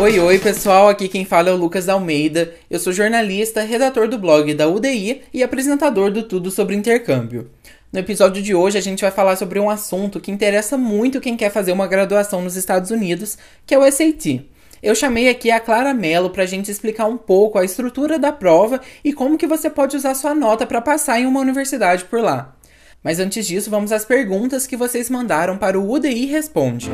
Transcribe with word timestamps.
Oi, 0.00 0.16
oi 0.20 0.38
pessoal, 0.38 0.88
aqui 0.88 1.08
quem 1.08 1.24
fala 1.24 1.48
é 1.48 1.52
o 1.52 1.56
Lucas 1.56 1.88
Almeida. 1.88 2.54
Eu 2.70 2.78
sou 2.78 2.92
jornalista, 2.92 3.62
redator 3.62 4.06
do 4.06 4.16
blog 4.16 4.54
da 4.54 4.68
UDI 4.68 5.22
e 5.34 5.42
apresentador 5.42 6.12
do 6.12 6.22
Tudo 6.22 6.52
sobre 6.52 6.76
Intercâmbio. 6.76 7.50
No 7.92 7.98
episódio 7.98 8.40
de 8.40 8.54
hoje 8.54 8.78
a 8.78 8.80
gente 8.80 9.00
vai 9.00 9.10
falar 9.10 9.34
sobre 9.34 9.58
um 9.58 9.68
assunto 9.68 10.20
que 10.20 10.30
interessa 10.30 10.78
muito 10.78 11.20
quem 11.20 11.36
quer 11.36 11.50
fazer 11.50 11.72
uma 11.72 11.88
graduação 11.88 12.40
nos 12.40 12.54
Estados 12.54 12.92
Unidos, 12.92 13.36
que 13.66 13.74
é 13.74 13.78
o 13.78 13.90
SAT. 13.90 14.48
Eu 14.80 14.94
chamei 14.94 15.28
aqui 15.28 15.50
a 15.50 15.58
Clara 15.58 15.92
Mello 15.92 16.30
para 16.30 16.44
a 16.44 16.46
gente 16.46 16.70
explicar 16.70 17.06
um 17.06 17.18
pouco 17.18 17.58
a 17.58 17.64
estrutura 17.64 18.20
da 18.20 18.30
prova 18.30 18.80
e 19.02 19.12
como 19.12 19.36
que 19.36 19.48
você 19.48 19.68
pode 19.68 19.96
usar 19.96 20.14
sua 20.14 20.32
nota 20.32 20.64
para 20.64 20.80
passar 20.80 21.18
em 21.18 21.26
uma 21.26 21.40
universidade 21.40 22.04
por 22.04 22.20
lá. 22.20 22.54
Mas 23.02 23.18
antes 23.18 23.44
disso, 23.44 23.68
vamos 23.68 23.90
às 23.90 24.04
perguntas 24.04 24.64
que 24.64 24.76
vocês 24.76 25.10
mandaram 25.10 25.58
para 25.58 25.76
o 25.76 25.90
UDI 25.90 26.26
Responde. 26.26 26.88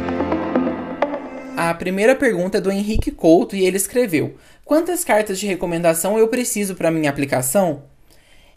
A 1.57 1.73
primeira 1.73 2.17
pergunta 2.17 2.59
é 2.59 2.61
do 2.61 2.71
Henrique 2.71 3.13
Couto 3.13 3.55
e 3.55 3.65
ele 3.65 3.77
escreveu: 3.77 4.35
Quantas 4.65 5.05
cartas 5.05 5.39
de 5.39 5.47
recomendação 5.47 6.19
eu 6.19 6.27
preciso 6.27 6.75
para 6.75 6.91
minha 6.91 7.09
aplicação? 7.09 7.85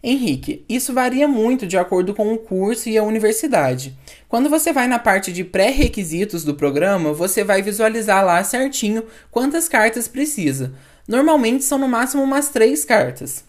Henrique, 0.01 0.65
isso 0.67 0.93
varia 0.93 1.27
muito 1.27 1.67
de 1.67 1.77
acordo 1.77 2.13
com 2.15 2.33
o 2.33 2.37
curso 2.37 2.89
e 2.89 2.97
a 2.97 3.03
universidade. 3.03 3.95
Quando 4.27 4.49
você 4.49 4.73
vai 4.73 4.87
na 4.87 4.97
parte 4.97 5.31
de 5.31 5.43
pré-requisitos 5.43 6.43
do 6.43 6.55
programa, 6.55 7.13
você 7.13 7.43
vai 7.43 7.61
visualizar 7.61 8.25
lá 8.25 8.43
certinho 8.43 9.03
quantas 9.29 9.69
cartas 9.69 10.07
precisa. 10.07 10.73
Normalmente 11.07 11.63
são 11.63 11.77
no 11.77 11.87
máximo 11.87 12.23
umas 12.23 12.49
três 12.49 12.83
cartas. 12.83 13.43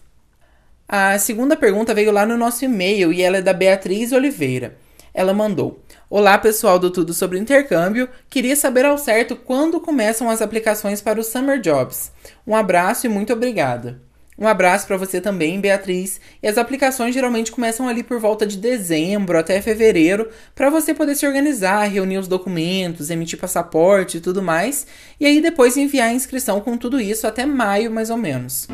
A 0.87 1.17
segunda 1.17 1.55
pergunta 1.55 1.93
veio 1.93 2.11
lá 2.11 2.25
no 2.25 2.37
nosso 2.37 2.65
e-mail 2.65 3.11
e 3.11 3.21
ela 3.21 3.37
é 3.37 3.41
da 3.41 3.53
Beatriz 3.53 4.11
Oliveira. 4.11 4.75
Ela 5.13 5.33
mandou: 5.33 5.83
Olá 6.09 6.37
pessoal 6.37 6.79
do 6.79 6.89
Tudo 6.89 7.13
sobre 7.13 7.39
Intercâmbio, 7.39 8.09
queria 8.29 8.55
saber 8.55 8.85
ao 8.85 8.97
certo 8.97 9.35
quando 9.35 9.79
começam 9.79 10.29
as 10.29 10.41
aplicações 10.41 11.01
para 11.01 11.19
os 11.19 11.27
Summer 11.27 11.59
Jobs. 11.59 12.11
Um 12.45 12.55
abraço 12.55 13.05
e 13.05 13.09
muito 13.09 13.33
obrigada. 13.33 14.01
Um 14.39 14.47
abraço 14.47 14.87
para 14.87 14.95
você 14.95 15.19
também, 15.19 15.59
Beatriz. 15.59 16.21
E 16.41 16.47
as 16.47 16.57
aplicações 16.57 17.13
geralmente 17.13 17.51
começam 17.51 17.89
ali 17.89 18.03
por 18.03 18.19
volta 18.19 18.47
de 18.47 18.55
dezembro 18.55 19.37
até 19.37 19.61
fevereiro, 19.61 20.29
para 20.55 20.69
você 20.69 20.93
poder 20.93 21.15
se 21.15 21.27
organizar, 21.27 21.83
reunir 21.83 22.19
os 22.19 22.27
documentos, 22.27 23.09
emitir 23.09 23.37
passaporte 23.37 24.17
e 24.17 24.21
tudo 24.21 24.41
mais, 24.41 24.87
e 25.19 25.25
aí 25.25 25.41
depois 25.41 25.75
enviar 25.75 26.07
a 26.07 26.13
inscrição 26.13 26.61
com 26.61 26.77
tudo 26.77 27.01
isso 27.01 27.27
até 27.27 27.45
maio 27.45 27.91
mais 27.91 28.09
ou 28.09 28.17
menos. 28.17 28.65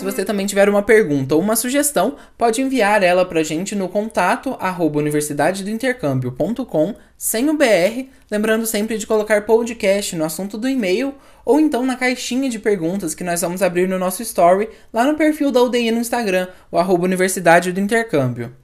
Se 0.00 0.04
você 0.04 0.24
também 0.24 0.46
tiver 0.46 0.66
uma 0.66 0.82
pergunta 0.82 1.34
ou 1.34 1.42
uma 1.42 1.54
sugestão, 1.54 2.16
pode 2.38 2.62
enviar 2.62 3.02
ela 3.02 3.22
para 3.22 3.40
a 3.40 3.42
gente 3.42 3.74
no 3.74 3.86
contato 3.86 4.56
arroba 4.58 5.02
sem 7.18 7.50
o 7.50 7.54
BR, 7.54 8.08
lembrando 8.30 8.64
sempre 8.64 8.96
de 8.96 9.06
colocar 9.06 9.44
podcast 9.44 10.16
no 10.16 10.24
assunto 10.24 10.56
do 10.56 10.66
e-mail 10.66 11.14
ou 11.44 11.60
então 11.60 11.84
na 11.84 11.96
caixinha 11.96 12.48
de 12.48 12.58
perguntas 12.58 13.14
que 13.14 13.22
nós 13.22 13.42
vamos 13.42 13.60
abrir 13.60 13.86
no 13.86 13.98
nosso 13.98 14.22
story 14.22 14.70
lá 14.90 15.04
no 15.04 15.18
perfil 15.18 15.52
da 15.52 15.60
UDI 15.62 15.90
no 15.90 16.00
Instagram, 16.00 16.48
o 16.72 16.78
arroba 16.78 17.04
Universidade 17.04 17.70
do 17.70 17.78
Intercâmbio. 17.78 18.56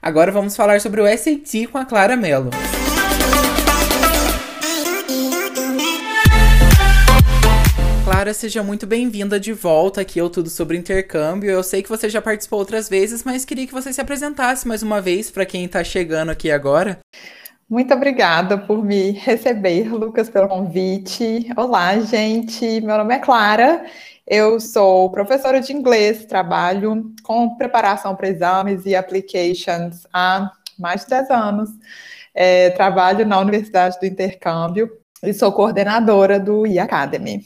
Agora 0.00 0.30
vamos 0.30 0.54
falar 0.54 0.80
sobre 0.80 1.00
o 1.00 1.06
SAT 1.08 1.66
com 1.72 1.78
a 1.78 1.84
Clara 1.84 2.14
Mello. 2.14 2.50
Clara, 8.14 8.32
seja 8.32 8.62
muito 8.62 8.86
bem-vinda 8.86 9.40
de 9.40 9.52
volta 9.52 10.00
aqui 10.00 10.20
ao 10.20 10.30
Tudo 10.30 10.48
sobre 10.48 10.76
Intercâmbio. 10.76 11.50
Eu 11.50 11.64
sei 11.64 11.82
que 11.82 11.88
você 11.88 12.08
já 12.08 12.22
participou 12.22 12.60
outras 12.60 12.88
vezes, 12.88 13.24
mas 13.24 13.44
queria 13.44 13.66
que 13.66 13.72
você 13.72 13.92
se 13.92 14.00
apresentasse 14.00 14.68
mais 14.68 14.84
uma 14.84 15.00
vez 15.00 15.32
para 15.32 15.44
quem 15.44 15.64
está 15.64 15.82
chegando 15.82 16.30
aqui 16.30 16.48
agora. 16.48 17.00
Muito 17.68 17.92
obrigada 17.92 18.56
por 18.56 18.84
me 18.84 19.10
receber, 19.10 19.92
Lucas, 19.92 20.30
pelo 20.30 20.46
convite. 20.46 21.48
Olá, 21.56 21.98
gente. 21.98 22.80
Meu 22.82 22.96
nome 22.98 23.16
é 23.16 23.18
Clara. 23.18 23.84
Eu 24.24 24.60
sou 24.60 25.10
professora 25.10 25.60
de 25.60 25.72
inglês, 25.72 26.24
trabalho 26.24 27.12
com 27.24 27.56
preparação 27.56 28.14
para 28.14 28.28
exames 28.28 28.86
e 28.86 28.94
applications 28.94 30.06
há 30.12 30.52
mais 30.78 31.00
de 31.00 31.08
10 31.08 31.30
anos. 31.30 31.70
É, 32.32 32.70
trabalho 32.70 33.26
na 33.26 33.40
Universidade 33.40 33.98
do 33.98 34.06
Intercâmbio 34.06 34.88
e 35.20 35.34
sou 35.34 35.50
coordenadora 35.50 36.38
do 36.38 36.64
e-Academy. 36.64 37.44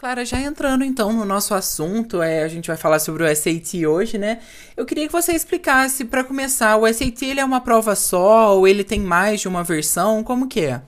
Clara, 0.00 0.24
já 0.24 0.40
entrando 0.40 0.82
então 0.82 1.12
no 1.12 1.26
nosso 1.26 1.52
assunto, 1.52 2.22
é, 2.22 2.42
a 2.42 2.48
gente 2.48 2.68
vai 2.68 2.76
falar 2.78 2.98
sobre 2.98 3.22
o 3.22 3.36
SAT 3.36 3.84
hoje, 3.86 4.16
né? 4.16 4.40
Eu 4.74 4.86
queria 4.86 5.04
que 5.06 5.12
você 5.12 5.32
explicasse, 5.32 6.06
para 6.06 6.24
começar, 6.24 6.78
o 6.78 6.90
SAT 6.90 7.20
ele 7.20 7.38
é 7.38 7.44
uma 7.44 7.60
prova 7.60 7.94
só 7.94 8.56
ou 8.56 8.66
ele 8.66 8.82
tem 8.82 8.98
mais 8.98 9.42
de 9.42 9.46
uma 9.46 9.62
versão? 9.62 10.24
Como 10.24 10.48
que 10.48 10.60
é? 10.60 10.80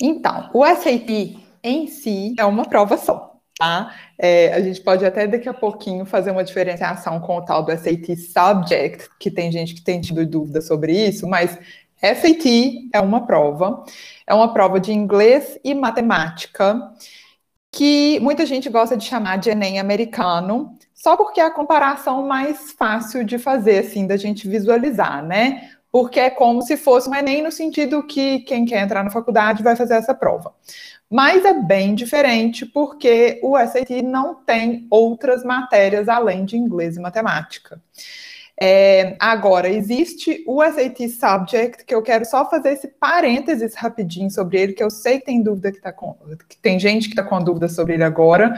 Então, 0.00 0.48
o 0.54 0.64
SAT 0.64 1.36
em 1.62 1.86
si 1.86 2.34
é 2.38 2.46
uma 2.46 2.64
prova 2.64 2.96
só, 2.96 3.34
tá? 3.58 3.94
É, 4.18 4.54
a 4.54 4.60
gente 4.62 4.80
pode 4.80 5.04
até 5.04 5.26
daqui 5.26 5.50
a 5.50 5.54
pouquinho 5.54 6.06
fazer 6.06 6.30
uma 6.30 6.42
diferenciação 6.42 7.20
com 7.20 7.36
o 7.36 7.44
tal 7.44 7.62
do 7.62 7.72
SAT 7.72 8.16
Subject, 8.16 9.10
que 9.20 9.30
tem 9.30 9.52
gente 9.52 9.74
que 9.74 9.82
tem 9.82 10.00
tido 10.00 10.24
dúvida 10.24 10.62
sobre 10.62 10.94
isso, 10.94 11.28
mas 11.28 11.58
SAT 12.00 12.88
é 12.90 13.00
uma 13.02 13.26
prova, 13.26 13.84
é 14.26 14.32
uma 14.32 14.54
prova 14.54 14.80
de 14.80 14.94
inglês 14.94 15.58
e 15.62 15.74
matemática 15.74 16.80
que 17.76 18.18
muita 18.20 18.46
gente 18.46 18.70
gosta 18.70 18.96
de 18.96 19.04
chamar 19.04 19.36
de 19.36 19.50
Enem 19.50 19.78
americano, 19.78 20.74
só 20.94 21.14
porque 21.14 21.42
é 21.42 21.44
a 21.44 21.50
comparação 21.50 22.26
mais 22.26 22.72
fácil 22.72 23.22
de 23.22 23.38
fazer, 23.38 23.80
assim, 23.80 24.06
da 24.06 24.16
gente 24.16 24.48
visualizar, 24.48 25.22
né? 25.22 25.68
Porque 25.92 26.18
é 26.18 26.30
como 26.30 26.62
se 26.62 26.74
fosse 26.78 27.06
um 27.06 27.14
Enem 27.14 27.42
no 27.42 27.52
sentido 27.52 28.02
que 28.02 28.40
quem 28.40 28.64
quer 28.64 28.82
entrar 28.82 29.04
na 29.04 29.10
faculdade 29.10 29.62
vai 29.62 29.76
fazer 29.76 29.92
essa 29.92 30.14
prova. 30.14 30.54
Mas 31.10 31.44
é 31.44 31.52
bem 31.52 31.94
diferente 31.94 32.64
porque 32.64 33.38
o 33.42 33.58
SAT 33.58 34.02
não 34.02 34.36
tem 34.36 34.86
outras 34.88 35.44
matérias 35.44 36.08
além 36.08 36.46
de 36.46 36.56
inglês 36.56 36.96
e 36.96 37.00
matemática. 37.00 37.78
É, 38.58 39.16
agora, 39.20 39.68
existe 39.68 40.42
o 40.46 40.62
SAT 40.64 41.08
Subject, 41.10 41.84
que 41.84 41.94
eu 41.94 42.02
quero 42.02 42.24
só 42.24 42.48
fazer 42.48 42.70
esse 42.72 42.88
parênteses 42.88 43.74
rapidinho 43.74 44.30
sobre 44.30 44.58
ele, 44.58 44.72
que 44.72 44.82
eu 44.82 44.90
sei 44.90 45.18
que 45.18 45.26
tem 45.26 45.42
dúvida 45.42 45.70
que, 45.70 45.80
tá 45.80 45.92
com, 45.92 46.14
que 46.48 46.56
tem 46.56 46.78
gente 46.78 47.08
que 47.08 47.12
está 47.12 47.22
com 47.22 47.38
dúvida 47.42 47.68
sobre 47.68 47.94
ele 47.94 48.04
agora, 48.04 48.54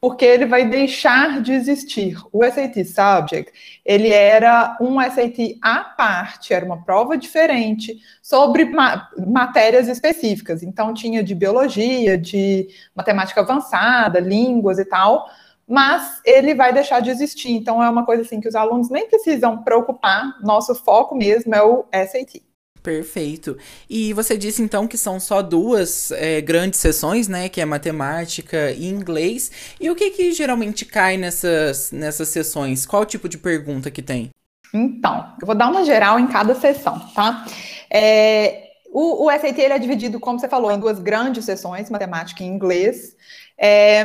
porque 0.00 0.24
ele 0.24 0.46
vai 0.46 0.68
deixar 0.68 1.42
de 1.42 1.52
existir. 1.52 2.16
O 2.32 2.44
SAT 2.44 2.84
Subject, 2.84 3.52
ele 3.84 4.08
era 4.08 4.78
um 4.80 5.00
SAT 5.00 5.58
à 5.60 5.80
parte, 5.80 6.54
era 6.54 6.64
uma 6.64 6.84
prova 6.84 7.18
diferente 7.18 7.98
sobre 8.22 8.64
ma 8.64 9.10
matérias 9.26 9.88
específicas. 9.88 10.62
Então, 10.62 10.94
tinha 10.94 11.24
de 11.24 11.34
biologia, 11.34 12.16
de 12.16 12.68
matemática 12.94 13.40
avançada, 13.40 14.20
línguas 14.20 14.78
e 14.78 14.84
tal, 14.84 15.28
mas 15.70 16.20
ele 16.24 16.52
vai 16.52 16.72
deixar 16.72 16.98
de 16.98 17.10
existir. 17.10 17.52
Então 17.52 17.80
é 17.80 17.88
uma 17.88 18.04
coisa 18.04 18.22
assim 18.22 18.40
que 18.40 18.48
os 18.48 18.56
alunos 18.56 18.90
nem 18.90 19.08
precisam 19.08 19.62
preocupar. 19.62 20.36
Nosso 20.42 20.74
foco 20.74 21.14
mesmo 21.14 21.54
é 21.54 21.62
o 21.62 21.84
SAT. 21.92 22.42
Perfeito. 22.82 23.56
E 23.88 24.12
você 24.12 24.36
disse 24.36 24.62
então 24.62 24.88
que 24.88 24.98
são 24.98 25.20
só 25.20 25.40
duas 25.40 26.10
é, 26.10 26.40
grandes 26.40 26.80
sessões, 26.80 27.28
né? 27.28 27.48
Que 27.48 27.60
é 27.60 27.64
matemática 27.64 28.72
e 28.72 28.88
inglês. 28.88 29.76
E 29.78 29.88
o 29.88 29.94
que 29.94 30.10
que 30.10 30.32
geralmente 30.32 30.84
cai 30.84 31.16
nessas, 31.16 31.92
nessas 31.92 32.28
sessões? 32.30 32.84
Qual 32.84 33.06
tipo 33.06 33.28
de 33.28 33.38
pergunta 33.38 33.92
que 33.92 34.02
tem? 34.02 34.30
Então, 34.74 35.34
eu 35.40 35.46
vou 35.46 35.54
dar 35.54 35.70
uma 35.70 35.84
geral 35.84 36.18
em 36.18 36.26
cada 36.26 36.52
sessão, 36.56 36.98
tá? 37.14 37.46
É, 37.88 38.70
o, 38.92 39.26
o 39.26 39.30
SAT 39.30 39.56
ele 39.56 39.74
é 39.74 39.78
dividido, 39.78 40.18
como 40.18 40.40
você 40.40 40.48
falou, 40.48 40.72
em 40.72 40.80
duas 40.80 40.98
grandes 40.98 41.44
sessões, 41.44 41.88
matemática 41.90 42.42
e 42.42 42.46
inglês. 42.46 43.14
É, 43.56 44.04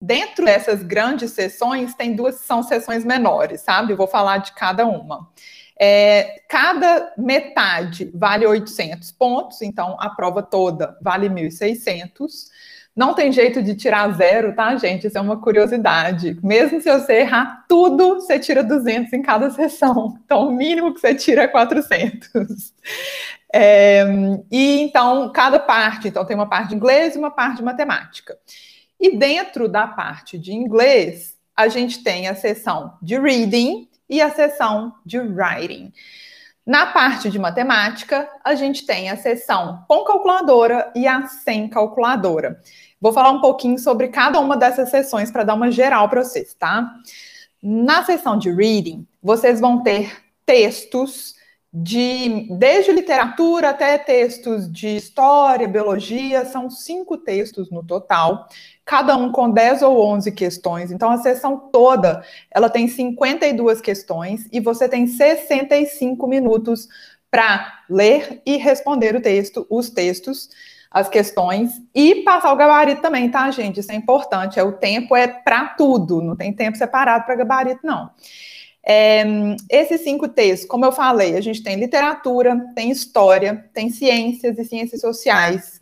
Dentro 0.00 0.44
dessas 0.44 0.82
grandes 0.82 1.32
sessões, 1.32 1.94
tem 1.94 2.14
duas 2.14 2.36
são 2.36 2.62
sessões 2.62 3.04
menores, 3.04 3.62
sabe? 3.62 3.92
Eu 3.92 3.96
vou 3.96 4.06
falar 4.06 4.38
de 4.38 4.52
cada 4.52 4.86
uma. 4.86 5.28
É, 5.78 6.42
cada 6.48 7.12
metade 7.16 8.10
vale 8.14 8.46
800 8.46 9.12
pontos, 9.12 9.60
então 9.62 9.96
a 9.98 10.10
prova 10.10 10.42
toda 10.42 10.96
vale 11.02 11.28
1.600. 11.28 12.48
Não 12.94 13.12
tem 13.12 13.30
jeito 13.30 13.62
de 13.62 13.74
tirar 13.74 14.10
zero, 14.12 14.54
tá, 14.54 14.74
gente? 14.76 15.06
Isso 15.06 15.18
é 15.18 15.20
uma 15.20 15.38
curiosidade. 15.38 16.38
Mesmo 16.42 16.80
se 16.80 16.90
você 16.90 17.20
errar 17.20 17.66
tudo, 17.68 18.14
você 18.14 18.38
tira 18.38 18.64
200 18.64 19.12
em 19.12 19.20
cada 19.20 19.50
sessão. 19.50 20.18
Então, 20.24 20.48
o 20.48 20.52
mínimo 20.52 20.94
que 20.94 21.00
você 21.00 21.14
tira 21.14 21.42
é 21.42 21.48
400. 21.48 22.72
É, 23.52 24.04
e 24.50 24.80
então, 24.80 25.30
cada 25.32 25.58
parte, 25.58 26.08
então 26.08 26.24
tem 26.24 26.34
uma 26.34 26.48
parte 26.48 26.70
de 26.70 26.74
inglês 26.74 27.14
e 27.14 27.18
uma 27.18 27.30
parte 27.30 27.58
de 27.58 27.62
matemática. 27.62 28.36
E 28.98 29.16
dentro 29.16 29.68
da 29.68 29.86
parte 29.86 30.38
de 30.38 30.52
inglês, 30.52 31.36
a 31.54 31.68
gente 31.68 32.02
tem 32.02 32.28
a 32.28 32.34
seção 32.34 32.94
de 33.00 33.18
reading 33.18 33.88
e 34.08 34.20
a 34.20 34.30
seção 34.30 34.94
de 35.04 35.18
writing. 35.18 35.92
Na 36.66 36.86
parte 36.86 37.30
de 37.30 37.38
matemática, 37.38 38.28
a 38.42 38.56
gente 38.56 38.84
tem 38.84 39.08
a 39.08 39.16
seção 39.16 39.84
com 39.86 40.02
calculadora 40.02 40.90
e 40.96 41.06
a 41.06 41.26
sem 41.28 41.68
calculadora. 41.68 42.60
Vou 43.00 43.12
falar 43.12 43.30
um 43.30 43.40
pouquinho 43.40 43.78
sobre 43.78 44.08
cada 44.08 44.40
uma 44.40 44.56
dessas 44.56 44.90
sessões 44.90 45.30
para 45.30 45.44
dar 45.44 45.54
uma 45.54 45.70
geral 45.70 46.08
para 46.08 46.24
vocês, 46.24 46.54
tá? 46.54 46.92
Na 47.62 48.04
seção 48.04 48.36
de 48.36 48.50
reading, 48.50 49.06
vocês 49.22 49.60
vão 49.60 49.82
ter 49.82 50.24
textos 50.44 51.35
de 51.72 52.48
desde 52.58 52.92
literatura 52.92 53.70
até 53.70 53.98
textos 53.98 54.70
de 54.70 54.96
história, 54.96 55.68
biologia, 55.68 56.44
são 56.44 56.70
cinco 56.70 57.18
textos 57.18 57.70
no 57.70 57.84
total, 57.84 58.48
cada 58.84 59.16
um 59.16 59.30
com 59.30 59.50
10 59.50 59.82
ou 59.82 60.00
11 60.06 60.32
questões. 60.32 60.90
Então 60.90 61.10
a 61.10 61.18
sessão 61.18 61.68
toda, 61.70 62.24
ela 62.50 62.70
tem 62.70 62.88
52 62.88 63.80
questões 63.80 64.48
e 64.52 64.60
você 64.60 64.88
tem 64.88 65.06
65 65.06 66.26
minutos 66.26 66.88
para 67.30 67.80
ler 67.90 68.40
e 68.46 68.56
responder 68.56 69.14
o 69.14 69.20
texto, 69.20 69.66
os 69.68 69.90
textos, 69.90 70.48
as 70.90 71.08
questões 71.08 71.82
e 71.94 72.22
passar 72.22 72.52
o 72.52 72.56
gabarito 72.56 73.02
também, 73.02 73.28
tá, 73.30 73.50
gente? 73.50 73.80
Isso 73.80 73.92
é 73.92 73.94
importante. 73.94 74.58
É 74.58 74.62
o 74.62 74.72
tempo 74.72 75.14
é 75.14 75.26
para 75.26 75.66
tudo, 75.76 76.22
não 76.22 76.34
tem 76.34 76.52
tempo 76.54 76.78
separado 76.78 77.26
para 77.26 77.34
gabarito 77.34 77.80
não. 77.82 78.10
É, 78.88 79.24
esses 79.68 80.02
cinco 80.02 80.28
textos, 80.28 80.68
como 80.68 80.84
eu 80.84 80.92
falei, 80.92 81.36
a 81.36 81.40
gente 81.40 81.62
tem 81.62 81.74
literatura, 81.76 82.56
tem 82.74 82.90
história, 82.90 83.68
tem 83.74 83.90
ciências 83.90 84.56
e 84.56 84.64
ciências 84.64 85.00
sociais. 85.00 85.80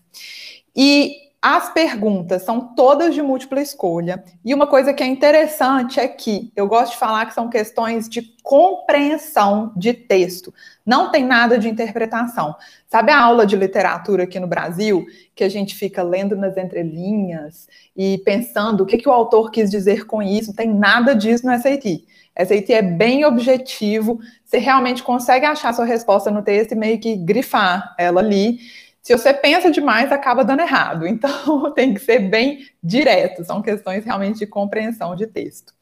E 0.75 1.24
as 1.47 1.69
perguntas 1.69 2.41
são 2.41 2.75
todas 2.75 3.15
de 3.15 3.21
múltipla 3.21 3.61
escolha. 3.61 4.25
E 4.43 4.55
uma 4.55 4.67
coisa 4.67 4.95
que 4.95 5.03
é 5.03 5.07
interessante 5.07 6.01
é 6.01 6.09
que 6.09 6.51
eu 6.57 6.67
gosto 6.67 6.93
de 6.93 6.99
falar 6.99 7.27
que 7.27 7.35
são 7.35 7.51
questões 7.51 8.09
de 8.09 8.23
compreensão 8.43 9.71
de 9.77 9.93
texto. 9.93 10.55
Não 10.87 11.11
tem 11.11 11.23
nada 11.23 11.59
de 11.59 11.69
interpretação. 11.69 12.57
Sabe 12.89 13.13
a 13.13 13.21
aula 13.21 13.45
de 13.45 13.57
literatura 13.57 14.23
aqui 14.23 14.41
no 14.41 14.47
Brasil, 14.47 15.05
que 15.35 15.45
a 15.45 15.49
gente 15.51 15.75
fica 15.75 16.03
lendo 16.03 16.35
nas 16.35 16.57
entrelinhas 16.57 17.69
e 17.95 18.17
pensando 18.25 18.81
o 18.81 18.87
que, 18.87 18.97
que 18.97 19.09
o 19.09 19.13
autor 19.13 19.51
quis 19.51 19.71
dizer 19.71 20.07
com 20.07 20.23
isso? 20.23 20.49
Não 20.49 20.57
tem 20.57 20.73
nada 20.73 21.15
disso 21.15 21.47
no 21.47 21.53
SAT. 21.53 22.07
SAT 22.39 22.71
é 22.71 22.81
bem 22.81 23.27
objetivo, 23.27 24.19
você 24.43 24.57
realmente 24.57 25.03
consegue 25.03 25.45
achar 25.45 25.75
sua 25.75 25.85
resposta 25.85 26.31
no 26.31 26.41
texto 26.41 26.73
e 26.73 26.75
meio 26.75 26.99
que 26.99 27.15
grifar 27.15 27.95
ela 27.99 28.23
ali. 28.23 28.61
Se 29.05 29.13
você 29.13 29.35
pensa 29.35 29.71
demais, 29.71 30.11
acaba 30.11 30.43
dando 30.43 30.61
errado. 30.61 31.07
Então, 31.15 31.71
tem 31.75 31.93
que 31.93 32.01
ser 32.01 32.21
bem 32.21 32.67
direto. 32.83 33.45
São 33.45 33.61
questões 33.61 34.05
realmente 34.05 34.39
de 34.39 34.47
compreensão 34.47 35.15
de 35.15 35.27
texto. 35.27 35.75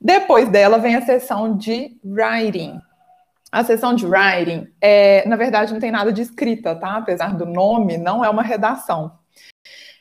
Depois 0.00 0.48
dela 0.48 0.78
vem 0.78 0.94
a 0.94 1.02
sessão 1.02 1.56
de 1.56 1.98
writing. 2.04 2.80
A 3.50 3.64
sessão 3.64 3.92
de 3.92 4.06
writing, 4.06 4.68
é, 4.80 5.26
na 5.26 5.34
verdade, 5.34 5.72
não 5.72 5.80
tem 5.80 5.90
nada 5.90 6.12
de 6.12 6.22
escrita, 6.22 6.76
tá? 6.76 6.98
Apesar 6.98 7.34
do 7.34 7.44
nome, 7.44 7.98
não 7.98 8.24
é 8.24 8.30
uma 8.30 8.42
redação. 8.42 9.18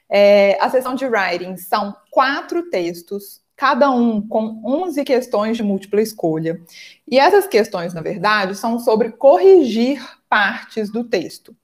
É, 0.07 0.57
a 0.61 0.69
sessão 0.69 0.93
de 0.93 1.05
writing 1.05 1.57
são 1.57 1.95
quatro 2.11 2.69
textos 2.69 3.41
cada 3.57 3.89
um 3.89 4.21
com 4.21 4.61
11 4.63 5.03
questões 5.03 5.57
de 5.57 5.63
múltipla 5.63 5.99
escolha. 5.99 6.61
E 7.09 7.17
essas 7.17 7.47
questões, 7.47 7.91
na 7.91 8.01
verdade, 8.01 8.55
são 8.55 8.79
sobre 8.79 9.11
corrigir 9.11 9.99
partes 10.29 10.91
do 10.91 11.03
texto. 11.03 11.55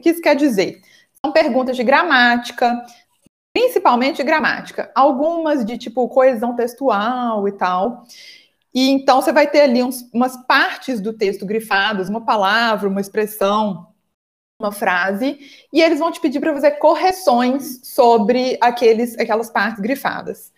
O 0.00 0.02
que 0.02 0.08
isso 0.08 0.22
quer 0.22 0.34
dizer? 0.34 0.80
São 1.22 1.30
perguntas 1.30 1.76
de 1.76 1.84
gramática, 1.84 2.82
principalmente 3.52 4.16
de 4.16 4.22
gramática, 4.22 4.90
algumas 4.94 5.62
de 5.62 5.76
tipo 5.76 6.08
coesão 6.08 6.56
textual 6.56 7.46
e 7.46 7.52
tal. 7.52 8.04
E 8.72 8.88
então 8.88 9.20
você 9.20 9.30
vai 9.30 9.46
ter 9.46 9.60
ali 9.60 9.82
uns, 9.82 10.08
umas 10.10 10.38
partes 10.46 11.02
do 11.02 11.12
texto 11.12 11.44
grifadas, 11.44 12.08
uma 12.08 12.24
palavra, 12.24 12.88
uma 12.88 13.00
expressão, 13.00 13.88
uma 14.58 14.72
frase, 14.72 15.38
e 15.70 15.82
eles 15.82 15.98
vão 15.98 16.10
te 16.10 16.20
pedir 16.20 16.40
para 16.40 16.54
fazer 16.54 16.72
correções 16.72 17.80
sobre 17.84 18.56
aqueles, 18.58 19.18
aquelas 19.18 19.50
partes 19.50 19.80
grifadas. 19.82 20.50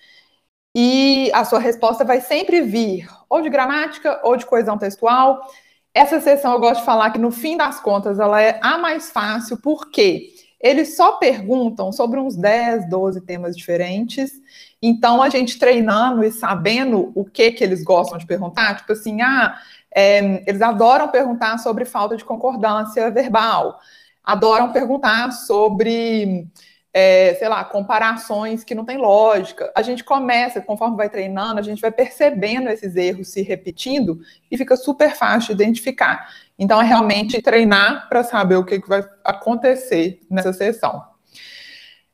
E 0.73 1.33
a 1.35 1.45
sua 1.45 1.59
resposta 1.59 2.05
vai 2.05 2.21
sempre 2.21 2.61
vir 2.61 3.09
ou 3.29 3.43
de 3.43 3.51
gramática 3.51 4.21
ou 4.23 4.37
de 4.37 4.47
coesão 4.47 4.79
textual. 4.79 5.45
Essa 5.95 6.21
sessão 6.21 6.53
eu 6.53 6.61
gosto 6.61 6.81
de 6.81 6.87
falar 6.87 7.11
que 7.11 7.19
no 7.19 7.31
fim 7.31 7.57
das 7.57 7.79
contas 7.81 8.19
ela 8.19 8.41
é 8.41 8.59
a 8.63 8.79
mais 8.79 9.11
fácil, 9.11 9.59
porque 9.59 10.31
eles 10.59 10.97
só 10.97 11.13
perguntam 11.13 11.93
sobre 11.93 12.19
uns 12.19 12.37
10, 12.37 12.89
12 12.89 13.21
temas 13.23 13.57
diferentes. 13.57 14.33
Então 14.81 15.23
a 15.23 15.29
gente 15.29 15.59
treinando 15.59 16.25
e 16.25 16.33
sabendo 16.33 17.13
o 17.15 17.25
que 17.25 17.53
que 17.53 17.63
eles 17.63 17.85
gostam 17.85 18.17
de 18.17 18.27
perguntar, 18.27 18.77
tipo 18.77 18.93
assim, 18.93 19.21
ah, 19.21 19.59
é, 19.95 20.43
eles 20.47 20.63
adoram 20.63 21.09
perguntar 21.09 21.59
sobre 21.59 21.85
falta 21.85 22.17
de 22.17 22.25
concordância 22.25 23.11
verbal, 23.11 23.79
adoram 24.25 24.73
perguntar 24.73 25.31
sobre 25.33 26.47
é, 26.95 27.35
sei 27.39 27.49
lá, 27.49 27.65
comparações 27.65 28.63
que 28.63 28.75
não 28.75 28.85
tem 28.85 28.99
lógica. 28.99 29.73
A 29.75 29.81
gente 29.81 30.05
começa, 30.05 30.61
conforme 30.61 30.97
vai 30.97 31.09
treinando, 31.09 31.59
a 31.59 31.63
gente 31.63 31.81
vai 31.81 31.91
percebendo 31.91 32.69
esses 32.69 32.95
erros 32.97 33.29
se 33.29 33.43
repetindo 33.43 34.21
e 34.51 34.59
fica 34.59 34.77
super 34.77 35.15
fácil 35.15 35.55
de 35.55 35.63
identificar. 35.63 36.29
Então, 36.59 36.81
é 36.81 36.85
realmente 36.85 37.41
treinar 37.41 38.09
para 38.09 38.23
saber 38.23 38.57
o 38.57 38.65
que, 38.65 38.81
que 38.81 38.89
vai 38.89 39.03
acontecer 39.25 40.21
nessa 40.31 40.53
sessão. 40.53 41.03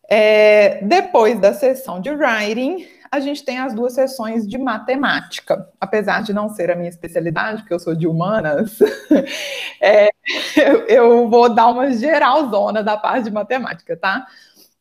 É, 0.08 0.82
depois 0.84 1.38
da 1.38 1.52
sessão 1.52 2.00
de 2.00 2.10
writing, 2.10 2.86
a 3.10 3.20
gente 3.20 3.44
tem 3.44 3.58
as 3.58 3.74
duas 3.74 3.94
sessões 3.94 4.46
de 4.46 4.56
matemática. 4.58 5.68
Apesar 5.80 6.22
de 6.22 6.32
não 6.32 6.48
ser 6.48 6.70
a 6.70 6.76
minha 6.76 6.88
especialidade, 6.88 7.62
porque 7.62 7.74
eu 7.74 7.80
sou 7.80 7.94
de 7.94 8.06
humanas, 8.06 8.78
é, 9.80 10.08
eu, 10.56 10.86
eu, 10.86 11.28
vou 11.28 11.52
dar 11.52 11.68
uma 11.68 11.90
geralzona 11.90 12.82
da 12.82 12.96
parte 12.96 13.24
de 13.24 13.30
matemática, 13.30 13.96
tá? 13.96 14.26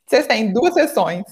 Vocês 0.07 0.25
têm 0.25 0.53
duas 0.53 0.73
sessões. 0.73 1.25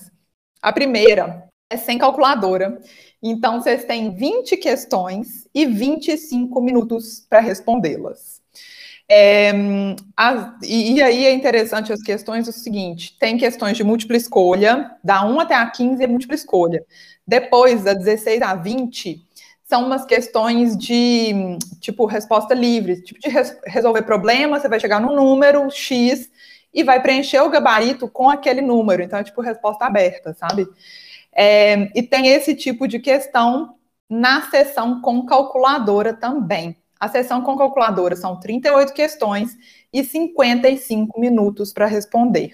A 0.61 0.73
primeira 0.73 1.47
é 1.69 1.77
sem 1.77 1.97
calculadora. 1.97 2.79
Então, 3.23 3.61
vocês 3.61 3.85
têm 3.85 4.13
20 4.13 4.57
questões 4.57 5.47
e 5.53 5.65
25 5.65 6.61
minutos 6.61 7.25
para 7.29 7.39
respondê-las. 7.39 8.41
É, 9.07 9.51
e, 10.63 11.01
aí 11.01 11.25
é 11.25 11.33
interessante 11.33 11.93
as 11.93 12.01
questões 12.01 12.47
o 12.47 12.51
seguinte: 12.51 13.15
tem 13.19 13.37
questões 13.37 13.77
de 13.77 13.83
múltipla 13.83 14.17
escolha, 14.17 14.91
da 15.03 15.23
1 15.23 15.39
até 15.39 15.55
a 15.55 15.69
15 15.69 16.03
é 16.03 16.07
múltipla 16.07 16.35
escolha. 16.35 16.83
Depois, 17.25 17.83
da 17.83 17.93
16 17.93 18.41
a 18.41 18.55
20, 18.55 19.23
são 19.63 19.85
umas 19.85 20.05
questões 20.05 20.75
de 20.75 21.57
tipo 21.79 22.05
resposta 22.05 22.53
livre, 22.53 23.01
tipo 23.01 23.19
de 23.19 23.29
res, 23.29 23.55
resolver 23.65 24.03
problema, 24.03 24.59
você 24.59 24.67
vai 24.67 24.79
chegar 24.79 24.99
num 24.99 25.15
número 25.15 25.69
X 25.69 26.29
e 26.75 26.83
vai 26.83 27.01
preencher 27.01 27.39
o 27.39 27.49
gabarito 27.49 28.07
com 28.09 28.29
aquele 28.29 28.61
número. 28.61 29.01
Então, 29.01 29.17
é 29.17 29.23
tipo 29.23 29.41
resposta 29.41 29.85
aberta, 29.85 30.33
sabe? 30.33 30.67
É, 31.33 31.89
e 31.95 32.03
tem 32.03 32.27
esse 32.27 32.53
tipo 32.53 32.85
de 32.87 32.99
questão 32.99 33.75
na 34.09 34.41
sessão 34.49 35.01
com 35.01 35.25
calculadora 35.25 36.13
também. 36.13 36.77
A 36.99 37.07
sessão 37.07 37.41
com 37.41 37.57
calculadora 37.57 38.15
são 38.15 38.39
38 38.39 38.93
questões 38.93 39.57
e 39.91 40.03
55 40.03 41.19
minutos 41.19 41.71
para 41.71 41.85
responder. 41.85 42.51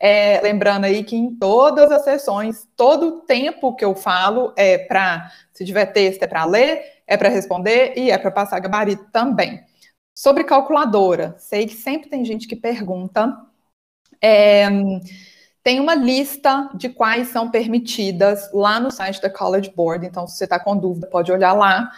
É, 0.00 0.40
lembrando 0.42 0.84
aí 0.84 1.02
que 1.02 1.16
em 1.16 1.34
todas 1.34 1.90
as 1.90 2.04
sessões, 2.04 2.68
todo 2.76 3.08
o 3.08 3.20
tempo 3.22 3.74
que 3.74 3.84
eu 3.84 3.94
falo 3.94 4.52
é 4.56 4.78
para, 4.78 5.30
se 5.52 5.64
tiver 5.64 5.86
texto, 5.86 6.22
é 6.22 6.26
para 6.26 6.44
ler, 6.44 6.82
é 7.06 7.16
para 7.16 7.28
responder 7.28 7.94
e 7.96 8.10
é 8.10 8.18
para 8.18 8.30
passar 8.30 8.60
gabarito 8.60 9.06
também. 9.10 9.60
Sobre 10.14 10.44
calculadora, 10.44 11.36
sei 11.38 11.66
que 11.66 11.74
sempre 11.74 12.08
tem 12.10 12.24
gente 12.24 12.48
que 12.48 12.56
pergunta. 12.56 13.36
É, 14.20 14.68
tem 15.62 15.80
uma 15.80 15.94
lista 15.94 16.70
de 16.74 16.88
quais 16.88 17.28
são 17.28 17.50
permitidas 17.50 18.50
lá 18.52 18.80
no 18.80 18.90
site 18.90 19.20
da 19.20 19.28
College 19.28 19.70
Board, 19.74 20.06
então 20.06 20.26
se 20.26 20.36
você 20.36 20.44
está 20.44 20.58
com 20.58 20.76
dúvida, 20.76 21.06
pode 21.06 21.30
olhar 21.30 21.52
lá. 21.52 21.90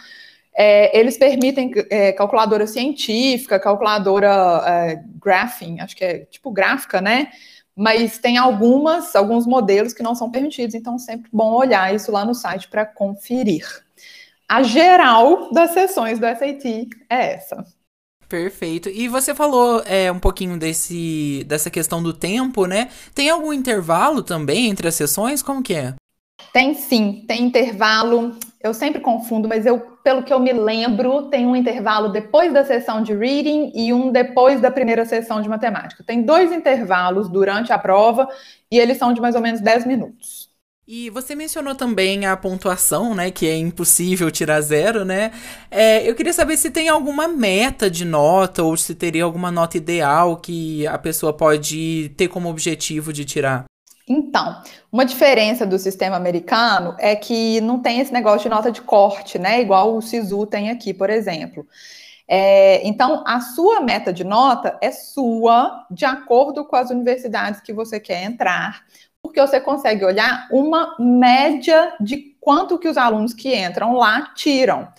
É, 0.53 0.99
eles 0.99 1.17
permitem 1.17 1.71
é, 1.89 2.11
calculadora 2.11 2.67
científica, 2.67 3.59
calculadora 3.59 4.61
é, 4.67 5.01
graphing, 5.23 5.79
acho 5.79 5.95
que 5.95 6.03
é 6.03 6.19
tipo 6.25 6.51
gráfica, 6.51 6.99
né? 6.99 7.31
Mas 7.73 8.17
tem 8.17 8.37
algumas, 8.37 9.15
alguns 9.15 9.47
modelos 9.47 9.93
que 9.93 10.03
não 10.03 10.13
são 10.13 10.29
permitidos, 10.29 10.75
então 10.75 10.99
sempre 10.99 11.29
bom 11.31 11.53
olhar 11.53 11.95
isso 11.95 12.11
lá 12.11 12.25
no 12.25 12.35
site 12.35 12.67
para 12.67 12.85
conferir. 12.85 13.65
A 14.49 14.63
geral 14.63 15.49
das 15.53 15.71
sessões 15.71 16.19
do 16.19 16.25
SAT 16.25 16.89
é 17.09 17.35
essa. 17.35 17.65
Perfeito. 18.31 18.87
E 18.87 19.09
você 19.09 19.35
falou 19.35 19.83
é, 19.85 20.09
um 20.09 20.17
pouquinho 20.17 20.57
desse, 20.57 21.43
dessa 21.49 21.69
questão 21.69 22.01
do 22.01 22.13
tempo, 22.13 22.65
né? 22.65 22.87
Tem 23.13 23.29
algum 23.29 23.51
intervalo 23.51 24.23
também 24.23 24.69
entre 24.69 24.87
as 24.87 24.95
sessões? 24.95 25.43
Como 25.43 25.61
que 25.61 25.73
é? 25.73 25.95
Tem 26.53 26.73
sim, 26.73 27.25
tem 27.27 27.43
intervalo. 27.43 28.33
Eu 28.61 28.73
sempre 28.73 29.01
confundo, 29.01 29.49
mas 29.49 29.65
eu, 29.65 29.81
pelo 30.01 30.23
que 30.23 30.31
eu 30.31 30.39
me 30.39 30.53
lembro, 30.53 31.23
tem 31.23 31.45
um 31.45 31.57
intervalo 31.57 32.07
depois 32.07 32.53
da 32.53 32.63
sessão 32.63 33.03
de 33.03 33.13
reading 33.13 33.73
e 33.75 33.91
um 33.91 34.13
depois 34.13 34.61
da 34.61 34.71
primeira 34.71 35.05
sessão 35.05 35.41
de 35.41 35.49
matemática. 35.49 36.01
Tem 36.01 36.21
dois 36.21 36.53
intervalos 36.53 37.27
durante 37.27 37.73
a 37.73 37.77
prova 37.77 38.29
e 38.71 38.79
eles 38.79 38.97
são 38.97 39.11
de 39.11 39.19
mais 39.19 39.35
ou 39.35 39.41
menos 39.41 39.59
10 39.59 39.85
minutos. 39.85 40.50
E 40.87 41.09
você 41.11 41.35
mencionou 41.35 41.75
também 41.75 42.25
a 42.25 42.35
pontuação, 42.35 43.13
né? 43.13 43.31
Que 43.31 43.47
é 43.47 43.55
impossível 43.57 44.31
tirar 44.31 44.59
zero, 44.61 45.05
né? 45.05 45.31
É, 45.69 46.09
eu 46.09 46.15
queria 46.15 46.33
saber 46.33 46.57
se 46.57 46.71
tem 46.71 46.89
alguma 46.89 47.27
meta 47.27 47.89
de 47.89 48.03
nota 48.03 48.63
ou 48.63 48.75
se 48.75 48.95
teria 48.95 49.23
alguma 49.23 49.51
nota 49.51 49.77
ideal 49.77 50.37
que 50.37 50.85
a 50.87 50.97
pessoa 50.97 51.31
pode 51.31 52.09
ter 52.17 52.27
como 52.27 52.49
objetivo 52.49 53.13
de 53.13 53.23
tirar. 53.23 53.65
Então, 54.07 54.61
uma 54.91 55.05
diferença 55.05 55.65
do 55.65 55.79
sistema 55.79 56.17
americano 56.17 56.95
é 56.99 57.15
que 57.15 57.61
não 57.61 57.81
tem 57.81 57.99
esse 57.99 58.11
negócio 58.11 58.41
de 58.41 58.49
nota 58.49 58.71
de 58.71 58.81
corte, 58.81 59.39
né? 59.39 59.61
Igual 59.61 59.95
o 59.95 60.01
SISU 60.01 60.45
tem 60.47 60.69
aqui, 60.69 60.93
por 60.93 61.09
exemplo. 61.09 61.65
É, 62.27 62.85
então, 62.87 63.23
a 63.25 63.39
sua 63.39 63.81
meta 63.81 64.11
de 64.11 64.23
nota 64.23 64.77
é 64.81 64.91
sua, 64.91 65.85
de 65.91 66.05
acordo 66.05 66.65
com 66.65 66.75
as 66.75 66.89
universidades 66.89 67.61
que 67.61 67.71
você 67.71 67.99
quer 67.99 68.23
entrar, 68.23 68.83
porque 69.21 69.39
você 69.39 69.61
consegue 69.61 70.03
olhar 70.03 70.47
uma 70.51 70.95
média 70.99 71.95
de 71.99 72.35
quanto 72.39 72.77
que 72.77 72.87
os 72.87 72.97
alunos 72.97 73.33
que 73.33 73.55
entram 73.55 73.93
lá 73.93 74.33
tiram. 74.35 74.91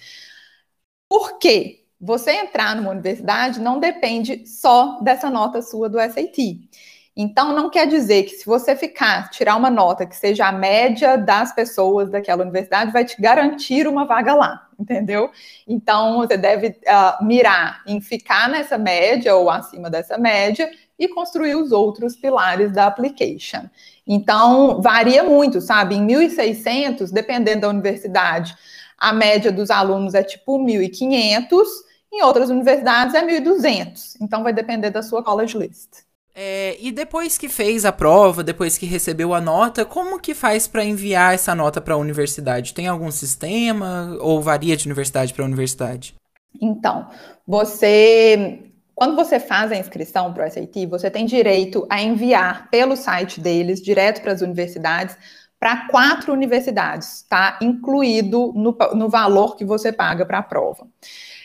Por 1.09 1.39
quê? 1.39 1.85
Você 2.01 2.33
entrar 2.33 2.75
numa 2.75 2.91
universidade 2.91 3.61
não 3.61 3.79
depende 3.79 4.47
só 4.47 5.01
dessa 5.03 5.29
nota 5.29 5.61
sua 5.61 5.89
do 5.89 6.01
SAT. 6.01 6.69
Então, 7.15 7.53
não 7.53 7.69
quer 7.69 7.87
dizer 7.87 8.23
que 8.23 8.31
se 8.31 8.47
você 8.47 8.75
ficar, 8.75 9.29
tirar 9.29 9.57
uma 9.57 9.69
nota 9.69 10.07
que 10.07 10.17
seja 10.17 10.47
a 10.47 10.53
média 10.53 11.19
das 11.19 11.55
pessoas 11.55 12.09
daquela 12.09 12.43
universidade, 12.43 12.91
vai 12.91 13.05
te 13.05 13.21
garantir 13.21 13.87
uma 13.87 14.07
vaga 14.07 14.35
lá, 14.35 14.67
entendeu? 14.81 15.31
Então, 15.69 16.17
você 16.17 16.39
deve 16.39 16.69
uh, 16.69 17.23
mirar 17.23 17.83
em 17.87 18.01
ficar 18.01 18.49
nessa 18.49 18.79
média 18.79 19.35
ou 19.37 19.51
acima 19.51 19.91
dessa 19.91 20.17
média 20.17 20.71
e 20.99 21.09
construir 21.09 21.55
os 21.55 21.73
outros 21.73 22.17
pilares 22.17 22.73
da 22.73 22.87
application. 22.87 23.69
Então, 24.07 24.81
varia 24.81 25.23
muito, 25.23 25.61
sabe? 25.61 25.95
Em 25.95 26.07
1.600, 26.07 27.11
dependendo 27.13 27.63
da 27.63 27.69
universidade, 27.69 28.57
a 28.99 29.13
média 29.13 29.51
dos 29.51 29.71
alunos 29.71 30.15
é 30.15 30.23
tipo 30.23 30.59
1.500, 30.59 31.65
em 32.13 32.23
outras 32.23 32.51
universidades 32.51 33.15
é 33.15 33.25
1.200. 33.25 34.17
Então, 34.21 34.43
vai 34.43 34.53
depender 34.53 34.91
da 34.91 35.03
sua 35.03 35.23
college 35.23 35.57
list. 35.59 36.03
É, 36.35 36.77
e 36.81 36.91
depois 36.91 37.37
que 37.37 37.49
fez 37.49 37.85
a 37.85 37.93
prova, 37.93 38.43
depois 38.43 38.79
que 38.79 38.87
recebeu 38.87 39.35
a 39.35 39.41
nota, 39.41 39.85
como 39.85 40.19
que 40.19 40.35
faz 40.35 40.67
para 40.67 40.85
enviar 40.85 41.35
essa 41.35 41.55
nota 41.55 41.81
para 41.81 41.95
a 41.95 41.99
universidade? 41.99 42.73
Tem 42.73 42.87
algum 42.87 43.11
sistema 43.11 44.17
ou 44.21 44.41
varia 44.41 44.77
de 44.77 44.87
universidade 44.87 45.35
para 45.35 45.45
universidade? 45.45 46.15
Então, 46.61 47.07
você 47.47 48.72
quando 48.95 49.17
você 49.17 49.41
faz 49.41 49.73
a 49.73 49.77
inscrição 49.77 50.33
para 50.33 50.47
o 50.47 50.51
SAT, 50.51 50.87
você 50.87 51.11
tem 51.11 51.25
direito 51.27 51.87
a 51.91 52.01
enviar 52.01 52.69
pelo 52.71 52.97
site 52.97 53.41
deles, 53.41 53.81
direto 53.81 54.23
para 54.23 54.33
as 54.33 54.43
universidades, 54.43 55.17
para 55.59 55.89
quatro 55.89 56.33
universidades, 56.33 57.23
tá? 57.29 57.59
Incluído 57.63 58.53
no, 58.55 58.77
no 58.95 59.09
valor 59.09 59.57
que 59.57 59.65
você 59.65 59.93
paga 59.93 60.27
para 60.27 60.39
a 60.39 60.43
prova. 60.43 60.89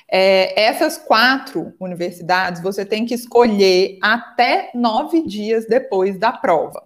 É, 0.09 0.59
essas 0.59 0.97
quatro 0.97 1.73
universidades 1.79 2.61
você 2.61 2.85
tem 2.85 3.05
que 3.05 3.13
escolher 3.13 3.99
até 4.01 4.71
nove 4.73 5.21
dias 5.21 5.67
depois 5.67 6.17
da 6.17 6.31
prova. 6.31 6.83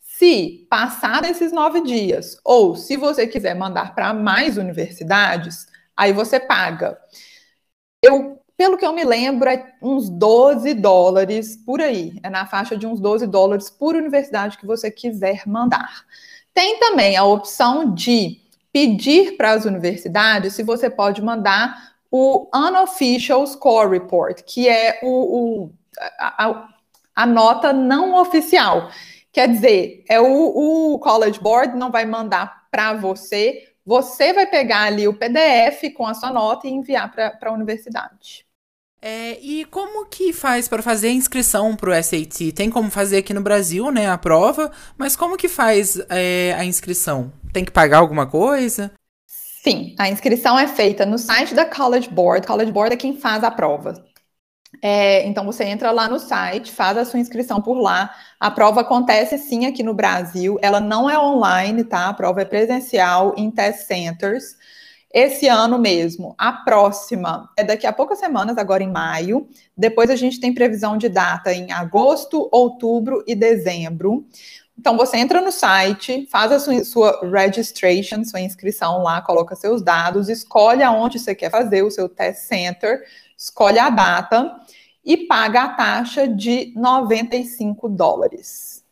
Se 0.00 0.66
passar 0.70 1.24
esses 1.24 1.52
nove 1.52 1.82
dias, 1.82 2.38
ou 2.44 2.76
se 2.76 2.96
você 2.96 3.26
quiser 3.26 3.54
mandar 3.54 3.94
para 3.94 4.14
mais 4.14 4.56
universidades, 4.56 5.66
aí 5.96 6.12
você 6.12 6.38
paga. 6.38 6.96
Eu, 8.02 8.40
pelo 8.56 8.76
que 8.76 8.86
eu 8.86 8.92
me 8.92 9.04
lembro, 9.04 9.48
é 9.48 9.74
uns 9.82 10.08
12 10.08 10.74
dólares 10.74 11.56
por 11.56 11.80
aí. 11.80 12.18
É 12.22 12.30
na 12.30 12.46
faixa 12.46 12.76
de 12.76 12.86
uns 12.86 13.00
12 13.00 13.26
dólares 13.26 13.68
por 13.68 13.96
universidade 13.96 14.58
que 14.58 14.66
você 14.66 14.90
quiser 14.90 15.42
mandar. 15.46 16.04
Tem 16.52 16.78
também 16.78 17.16
a 17.16 17.24
opção 17.24 17.92
de 17.92 18.40
pedir 18.72 19.36
para 19.36 19.52
as 19.52 19.64
universidades 19.64 20.54
se 20.54 20.62
você 20.62 20.88
pode 20.88 21.20
mandar 21.20 21.94
o 22.10 22.48
Unofficial 22.54 23.44
Score 23.44 23.90
Report, 23.90 24.40
que 24.46 24.68
é 24.68 25.00
o, 25.02 25.08
o 25.08 25.70
a, 26.18 26.68
a, 27.14 27.26
nota 27.26 27.72
não 27.72 28.20
oficial. 28.20 28.88
Quer 29.32 29.48
dizer, 29.48 30.04
é 30.08 30.20
o, 30.20 30.94
o 30.94 30.98
College 31.00 31.40
Board 31.40 31.76
não 31.76 31.90
vai 31.90 32.06
mandar 32.06 32.68
para 32.70 32.94
você, 32.94 33.73
você 33.84 34.32
vai 34.32 34.46
pegar 34.46 34.82
ali 34.82 35.06
o 35.06 35.14
PDF 35.14 35.92
com 35.94 36.06
a 36.06 36.14
sua 36.14 36.32
nota 36.32 36.66
e 36.66 36.70
enviar 36.70 37.12
para 37.12 37.50
a 37.50 37.52
universidade. 37.52 38.46
É, 39.06 39.38
e 39.42 39.66
como 39.66 40.06
que 40.06 40.32
faz 40.32 40.66
para 40.66 40.82
fazer 40.82 41.08
a 41.08 41.12
inscrição 41.12 41.76
para 41.76 41.90
o 41.90 42.02
SAT? 42.02 42.52
Tem 42.54 42.70
como 42.70 42.90
fazer 42.90 43.18
aqui 43.18 43.34
no 43.34 43.42
Brasil, 43.42 43.90
né, 43.90 44.08
a 44.08 44.16
prova, 44.16 44.72
mas 44.96 45.14
como 45.14 45.36
que 45.36 45.46
faz 45.46 45.98
é, 46.08 46.54
a 46.56 46.64
inscrição? 46.64 47.30
Tem 47.52 47.66
que 47.66 47.70
pagar 47.70 47.98
alguma 47.98 48.26
coisa? 48.26 48.90
Sim, 49.26 49.94
a 49.98 50.08
inscrição 50.08 50.58
é 50.58 50.66
feita 50.66 51.04
no 51.04 51.18
site 51.18 51.54
da 51.54 51.66
College 51.66 52.08
Board. 52.08 52.46
College 52.46 52.72
Board 52.72 52.94
é 52.94 52.96
quem 52.96 53.18
faz 53.18 53.44
a 53.44 53.50
prova. 53.50 54.02
É, 54.82 55.26
então 55.26 55.44
você 55.44 55.64
entra 55.64 55.90
lá 55.90 56.08
no 56.08 56.18
site, 56.18 56.72
faz 56.72 56.96
a 56.96 57.04
sua 57.04 57.20
inscrição 57.20 57.60
por 57.60 57.78
lá. 57.78 58.14
A 58.38 58.50
prova 58.50 58.80
acontece 58.82 59.38
sim 59.38 59.66
aqui 59.66 59.82
no 59.82 59.94
Brasil. 59.94 60.58
Ela 60.62 60.80
não 60.80 61.08
é 61.08 61.18
online, 61.18 61.84
tá? 61.84 62.08
A 62.08 62.14
prova 62.14 62.42
é 62.42 62.44
presencial 62.44 63.34
em 63.36 63.50
test 63.50 63.86
centers. 63.86 64.56
Esse 65.12 65.46
ano 65.46 65.78
mesmo. 65.78 66.34
A 66.36 66.52
próxima 66.52 67.48
é 67.56 67.62
daqui 67.62 67.86
a 67.86 67.92
poucas 67.92 68.18
semanas, 68.18 68.58
agora 68.58 68.82
em 68.82 68.90
maio. 68.90 69.48
Depois 69.76 70.10
a 70.10 70.16
gente 70.16 70.40
tem 70.40 70.52
previsão 70.52 70.98
de 70.98 71.08
data 71.08 71.52
em 71.52 71.70
agosto, 71.70 72.48
outubro 72.50 73.22
e 73.26 73.34
dezembro. 73.34 74.26
Então, 74.76 74.96
você 74.96 75.18
entra 75.18 75.40
no 75.40 75.52
site, 75.52 76.26
faz 76.30 76.50
a 76.50 76.58
sua, 76.58 76.84
sua, 76.84 77.30
registration, 77.30 78.24
sua 78.24 78.40
inscrição 78.40 79.02
lá, 79.02 79.22
coloca 79.22 79.54
seus 79.54 79.80
dados, 79.80 80.28
escolhe 80.28 80.82
aonde 80.82 81.18
você 81.20 81.32
quer 81.32 81.48
fazer 81.48 81.82
o 81.82 81.90
seu 81.92 82.08
test 82.08 82.40
center, 82.40 83.04
escolhe 83.44 83.78
a 83.78 83.90
data 83.90 84.56
e 85.04 85.26
paga 85.26 85.64
a 85.64 85.68
taxa 85.68 86.26
de 86.26 86.72
95 86.74 87.88
dólares. 87.90 88.82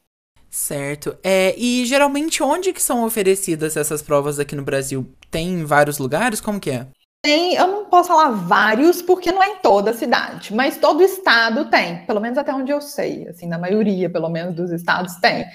Certo. 0.51 1.17
É, 1.23 1.55
e 1.57 1.87
geralmente 1.87 2.43
onde 2.43 2.75
que 2.75 2.83
são 2.83 3.05
oferecidas 3.05 3.77
essas 3.79 4.03
provas 4.03 4.39
aqui 4.39 4.55
no 4.55 4.63
Brasil? 4.63 5.11
Tem 5.31 5.49
em 5.49 5.65
vários 5.65 5.97
lugares? 5.97 6.43
Como 6.43 6.61
que 6.61 6.71
é? 6.71 6.87
Tem, 7.25 7.55
eu 7.55 7.67
não 7.67 7.85
posso 7.87 8.09
falar 8.09 8.31
vários, 8.31 9.01
porque 9.01 9.33
não 9.33 9.43
é 9.43 9.49
em 9.51 9.57
toda 9.59 9.93
a 9.93 9.95
cidade, 9.95 10.53
mas 10.53 10.77
todo 10.77 11.03
estado 11.03 11.71
tem, 11.71 12.05
pelo 12.05 12.21
menos 12.21 12.37
até 12.37 12.53
onde 12.53 12.73
eu 12.73 12.81
sei, 12.81 13.29
assim, 13.29 13.47
na 13.47 13.59
maioria, 13.59 14.11
pelo 14.11 14.29
menos, 14.29 14.57
dos 14.57 14.73
estados 14.73 15.15
tem. 15.17 15.47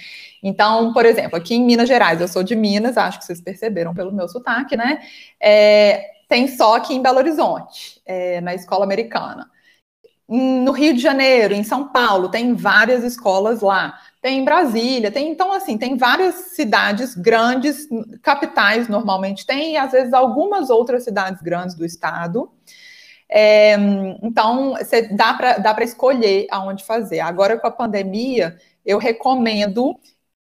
Então, 0.41 0.93
por 0.93 1.05
exemplo, 1.05 1.37
aqui 1.37 1.55
em 1.55 1.65
Minas 1.65 1.89
Gerais, 1.89 2.21
eu 2.21 2.27
sou 2.27 2.41
de 2.41 2.55
Minas, 2.55 2.97
acho 2.97 3.19
que 3.19 3.25
vocês 3.25 3.41
perceberam 3.41 3.93
pelo 3.93 4.13
meu 4.13 4.29
sotaque, 4.29 4.77
né? 4.77 4.99
É, 5.41 6.16
tem 6.27 6.47
só 6.47 6.75
aqui 6.75 6.93
em 6.93 7.01
Belo 7.01 7.17
Horizonte, 7.17 8.01
é, 8.05 8.41
na 8.41 8.53
escola 8.53 8.83
americana. 8.83 9.49
No 10.27 10.71
Rio 10.71 10.93
de 10.93 10.99
Janeiro, 10.99 11.53
em 11.53 11.63
São 11.63 11.87
Paulo, 11.87 12.29
tem 12.29 12.53
várias 12.53 13.03
escolas 13.03 13.61
lá 13.61 13.97
tem 14.27 14.43
Brasília, 14.43 15.09
tem 15.09 15.29
então 15.29 15.53
assim, 15.53 15.77
tem 15.77 15.95
várias 15.95 16.35
cidades 16.53 17.15
grandes, 17.15 17.87
capitais 18.21 18.89
normalmente 18.89 19.45
tem, 19.45 19.73
e 19.73 19.77
às 19.77 19.93
vezes 19.93 20.11
algumas 20.11 20.69
outras 20.69 21.05
cidades 21.05 21.41
grandes 21.41 21.75
do 21.75 21.85
estado. 21.85 22.51
É, 23.29 23.75
então, 24.21 24.73
você 24.73 25.03
dá 25.13 25.33
para 25.33 25.83
escolher 25.83 26.45
aonde 26.51 26.83
fazer. 26.83 27.21
Agora, 27.21 27.57
com 27.57 27.67
a 27.67 27.71
pandemia, 27.71 28.57
eu 28.85 28.97
recomendo 28.97 29.97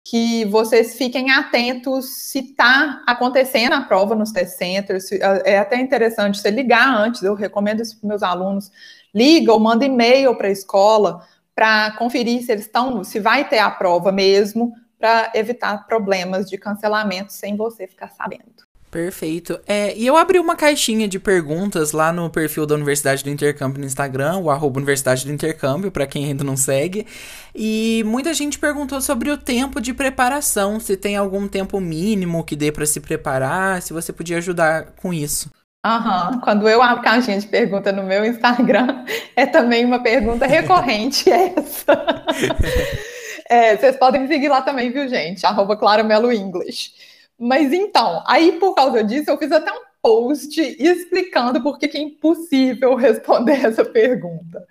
que 0.09 0.47
vocês 0.47 0.97
fiquem 0.97 1.31
atentos 1.31 2.07
se 2.07 2.39
está 2.39 3.03
acontecendo 3.07 3.75
a 3.75 3.83
prova 3.83 4.15
nos 4.15 4.33
test 4.33 4.57
centers. 4.57 5.13
É 5.45 5.59
até 5.59 5.79
interessante 5.79 6.39
você 6.39 6.51
ligar 6.51 6.89
antes, 6.97 7.23
eu 7.23 7.35
recomendo 7.35 7.83
isso 7.83 8.01
para 8.01 8.09
meus 8.09 8.23
alunos. 8.23 8.71
Liga 9.15 9.53
ou 9.53 9.61
manda 9.61 9.85
e-mail 9.85 10.35
para 10.35 10.49
a 10.49 10.53
escola 10.53 11.27
para 11.55 11.91
conferir 11.99 12.43
se 12.43 12.53
eles 12.53 12.65
estão, 12.65 13.05
se 13.05 13.21
vai 13.21 13.49
ter 13.49 13.59
a 13.59 13.71
prova 13.71 14.11
mesmo, 14.11 14.73
para 14.99 15.31
evitar 15.35 15.87
problemas 15.87 16.49
de 16.49 16.57
cancelamento 16.57 17.33
sem 17.33 17.57
você 17.57 17.87
ficar 17.87 18.09
sabendo. 18.09 18.68
Perfeito. 18.91 19.61
É, 19.67 19.95
e 19.97 20.07
eu 20.07 20.17
abri 20.17 20.39
uma 20.39 20.57
caixinha 20.57 21.07
de 21.07 21.19
perguntas 21.19 21.93
lá 21.93 22.11
no 22.11 22.31
perfil 22.31 22.65
da 22.65 22.75
Universidade 22.75 23.23
do 23.23 23.29
Intercâmbio 23.29 23.81
no 23.81 23.87
Instagram, 23.87 24.39
o 24.39 24.51
arroba 24.51 24.79
Universidade 24.79 25.27
do 25.27 25.33
Intercâmbio, 25.33 25.91
para 25.91 26.07
quem 26.07 26.25
ainda 26.25 26.43
não 26.43 26.57
segue. 26.57 27.07
E 27.55 28.03
muita 28.07 28.33
gente 28.33 28.59
perguntou 28.59 29.01
sobre 29.03 29.31
o 29.31 29.37
tempo 29.37 29.79
de 29.79 29.93
preparação, 29.93 30.81
se 30.81 30.97
tem 30.97 31.17
algum 31.17 31.47
tempo 31.47 31.79
mínimo 31.81 32.43
que 32.45 32.57
dê 32.57 32.73
para 32.73 32.87
se 32.87 32.99
preparar, 32.99 33.83
se 33.83 33.93
você 33.93 34.11
podia 34.11 34.39
ajudar 34.39 34.95
com 35.03 35.13
isso. 35.13 35.51
Uhum. 35.85 36.41
Quando 36.41 36.67
eu 36.67 36.83
abro 36.83 37.03
caixinha 37.03 37.39
de 37.39 37.47
pergunta 37.47 37.93
no 37.93 38.03
meu 38.03 38.25
Instagram, 38.25 39.05
é 39.37 39.45
também 39.45 39.85
uma 39.85 40.03
pergunta 40.03 40.47
recorrente 40.47 41.29
essa. 41.31 42.25
é, 43.51 43.77
vocês 43.77 43.97
podem 43.97 44.23
me 44.23 44.29
seguir 44.29 44.49
lá 44.49 44.63
também, 44.63 44.91
viu, 44.91 45.07
gente? 45.09 45.45
Arroba 45.45 45.77
Clara 45.77 46.03
Melo 46.03 46.33
English. 46.33 47.18
Mas 47.39 47.73
então, 47.73 48.23
aí 48.27 48.53
por 48.53 48.75
causa 48.75 49.03
disso, 49.05 49.31
eu 49.31 49.39
fiz 49.39 49.53
até 49.53 49.73
um 49.73 49.83
post 50.03 50.61
explicando 50.61 51.63
por 51.63 51.79
que 51.79 51.87
é 51.97 52.01
impossível 52.01 52.95
responder 52.97 53.65
essa 53.65 53.85
pergunta. 53.85 54.67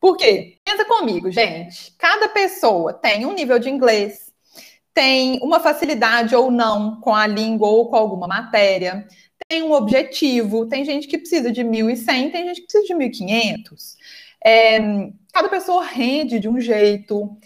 Por 0.00 0.16
quê? 0.16 0.58
Pensa 0.64 0.84
comigo, 0.84 1.30
gente. 1.30 1.94
Cada 1.98 2.28
pessoa 2.28 2.92
tem 2.92 3.26
um 3.26 3.32
nível 3.32 3.58
de 3.58 3.70
inglês, 3.70 4.32
tem 4.94 5.38
uma 5.42 5.60
facilidade 5.60 6.34
ou 6.34 6.50
não 6.50 7.00
com 7.00 7.14
a 7.14 7.26
língua 7.26 7.68
ou 7.68 7.88
com 7.88 7.96
alguma 7.96 8.26
matéria 8.26 9.06
tem 9.48 9.62
um 9.62 9.72
objetivo, 9.72 10.66
tem 10.66 10.84
gente 10.84 11.06
que 11.06 11.18
precisa 11.18 11.52
de 11.52 11.62
1.100, 11.62 12.32
tem 12.32 12.46
gente 12.46 12.60
que 12.62 12.66
precisa 12.66 12.84
de 12.84 12.94
1.500. 12.94 13.96
É, 14.44 14.78
cada 15.32 15.48
pessoa 15.48 15.84
rende 15.84 16.38
de 16.38 16.48
um 16.48 16.60
jeito. 16.60 17.36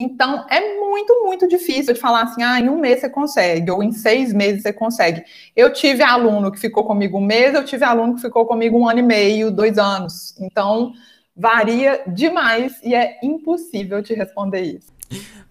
Então, 0.00 0.44
é 0.50 0.80
muito, 0.80 1.22
muito 1.24 1.46
difícil 1.46 1.94
de 1.94 2.00
falar 2.00 2.22
assim, 2.22 2.42
ah, 2.42 2.58
em 2.58 2.68
um 2.68 2.78
mês 2.78 3.00
você 3.00 3.08
consegue, 3.08 3.70
ou 3.70 3.82
em 3.82 3.92
seis 3.92 4.32
meses 4.32 4.62
você 4.62 4.72
consegue. 4.72 5.22
Eu 5.54 5.72
tive 5.72 6.02
aluno 6.02 6.50
que 6.50 6.58
ficou 6.58 6.84
comigo 6.84 7.18
um 7.18 7.24
mês, 7.24 7.54
eu 7.54 7.64
tive 7.64 7.84
aluno 7.84 8.16
que 8.16 8.20
ficou 8.20 8.44
comigo 8.44 8.76
um 8.76 8.88
ano 8.88 8.98
e 8.98 9.02
meio, 9.02 9.52
dois 9.52 9.78
anos. 9.78 10.34
Então, 10.40 10.92
varia 11.36 12.02
demais 12.08 12.74
e 12.82 12.92
é 12.92 13.18
impossível 13.22 14.02
te 14.02 14.14
responder 14.14 14.62
isso. 14.62 14.92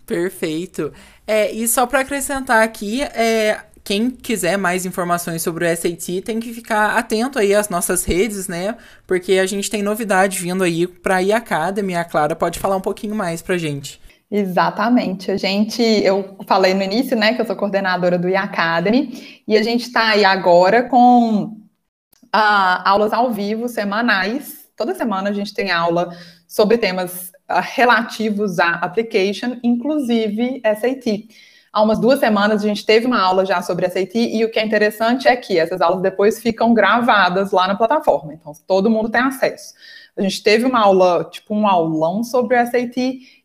Perfeito. 0.05 0.91
É, 1.25 1.49
e 1.51 1.65
só 1.65 1.85
para 1.85 2.01
acrescentar 2.01 2.63
aqui, 2.63 3.01
é, 3.01 3.61
quem 3.81 4.09
quiser 4.09 4.57
mais 4.57 4.85
informações 4.85 5.41
sobre 5.41 5.65
o 5.65 5.75
SAT 5.75 6.21
tem 6.21 6.41
que 6.41 6.53
ficar 6.53 6.97
atento 6.97 7.39
aí 7.39 7.55
às 7.55 7.69
nossas 7.69 8.03
redes, 8.03 8.49
né? 8.49 8.75
Porque 9.07 9.33
a 9.39 9.45
gente 9.45 9.69
tem 9.69 9.81
novidade 9.81 10.39
vindo 10.39 10.65
aí 10.65 10.85
para 10.85 11.17
a 11.17 11.37
Academy. 11.37 11.95
A 11.95 12.03
Clara 12.03 12.35
pode 12.35 12.59
falar 12.59 12.75
um 12.75 12.81
pouquinho 12.81 13.15
mais 13.15 13.41
pra 13.41 13.57
gente. 13.57 14.02
Exatamente. 14.35 15.29
A 15.29 15.37
gente, 15.37 15.83
eu 15.83 16.35
falei 16.47 16.73
no 16.73 16.81
início, 16.81 17.15
né, 17.15 17.35
que 17.35 17.41
eu 17.41 17.45
sou 17.45 17.55
coordenadora 17.55 18.17
do 18.17 18.35
Academy 18.35 19.43
e 19.47 19.55
a 19.55 19.61
gente 19.61 19.83
está 19.83 20.09
aí 20.09 20.25
agora 20.25 20.89
com 20.89 21.43
uh, 21.43 22.81
aulas 22.83 23.13
ao 23.13 23.31
vivo 23.31 23.69
semanais. 23.69 24.71
Toda 24.75 24.95
semana 24.95 25.29
a 25.29 25.33
gente 25.33 25.53
tem 25.53 25.69
aula 25.69 26.17
sobre 26.47 26.79
temas 26.79 27.29
uh, 27.47 27.61
relativos 27.61 28.57
à 28.57 28.71
application, 28.71 29.59
inclusive 29.61 30.63
SAT. 30.63 31.27
Há 31.71 31.83
umas 31.83 31.99
duas 31.99 32.19
semanas 32.19 32.63
a 32.63 32.67
gente 32.67 32.83
teve 32.83 33.05
uma 33.05 33.21
aula 33.21 33.45
já 33.45 33.61
sobre 33.61 33.87
SAT 33.87 34.15
e 34.15 34.43
o 34.43 34.49
que 34.49 34.59
é 34.59 34.65
interessante 34.65 35.27
é 35.27 35.35
que 35.35 35.59
essas 35.59 35.79
aulas 35.79 36.01
depois 36.01 36.41
ficam 36.41 36.73
gravadas 36.73 37.51
lá 37.51 37.67
na 37.67 37.75
plataforma, 37.75 38.33
então 38.33 38.51
todo 38.65 38.89
mundo 38.89 39.09
tem 39.09 39.21
acesso. 39.21 39.75
A 40.17 40.21
gente 40.23 40.41
teve 40.41 40.65
uma 40.65 40.79
aula, 40.79 41.23
tipo 41.31 41.53
um 41.55 41.67
aulão 41.67 42.23
sobre 42.23 42.63
SAT 42.65 42.97